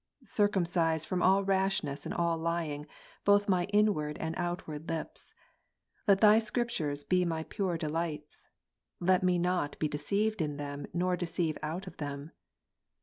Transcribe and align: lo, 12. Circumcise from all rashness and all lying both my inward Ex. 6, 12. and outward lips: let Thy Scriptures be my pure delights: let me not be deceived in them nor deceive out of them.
lo, 0.01 0.23
12. 0.25 0.27
Circumcise 0.31 1.05
from 1.05 1.21
all 1.21 1.43
rashness 1.43 2.05
and 2.07 2.15
all 2.15 2.35
lying 2.35 2.87
both 3.23 3.47
my 3.47 3.65
inward 3.65 4.17
Ex. 4.17 4.17
6, 4.17 4.17
12. 4.17 4.27
and 4.27 4.35
outward 4.35 4.89
lips: 4.89 5.35
let 6.07 6.21
Thy 6.21 6.39
Scriptures 6.39 7.03
be 7.03 7.23
my 7.23 7.43
pure 7.43 7.77
delights: 7.77 8.49
let 8.99 9.21
me 9.21 9.37
not 9.37 9.77
be 9.77 9.87
deceived 9.87 10.41
in 10.41 10.57
them 10.57 10.87
nor 10.91 11.15
deceive 11.15 11.55
out 11.61 11.85
of 11.85 11.97
them. 11.97 12.31